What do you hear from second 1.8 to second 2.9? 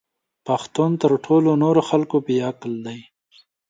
خلکو بې عقل